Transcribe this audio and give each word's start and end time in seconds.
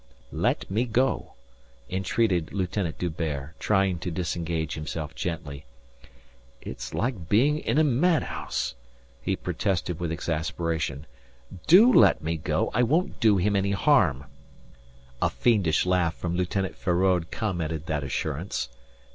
"Let 0.33 0.71
me 0.71 0.85
go," 0.85 1.33
entreated 1.87 2.51
Lieutenant 2.51 2.97
D'Hubert, 2.97 3.53
trying 3.59 3.99
to 3.99 4.09
disengage 4.09 4.73
himself 4.73 5.13
gently. 5.13 5.67
"It's 6.59 6.95
like 6.95 7.29
being 7.29 7.59
in 7.59 7.77
a 7.77 7.83
madhouse," 7.83 8.73
he 9.21 9.35
protested 9.35 9.99
with 9.99 10.11
exasperation. 10.11 11.05
"Do 11.67 11.93
let 11.93 12.23
me 12.23 12.35
go, 12.37 12.71
I 12.73 12.81
won't 12.81 13.19
do 13.19 13.37
him 13.37 13.55
any 13.55 13.73
harm." 13.73 14.23
A 15.21 15.29
fiendish 15.29 15.85
laugh 15.85 16.15
from 16.15 16.35
Lieutenant 16.35 16.75
Feraud 16.75 17.29
commented 17.29 17.85
that 17.85 18.03
assurance. 18.03 18.69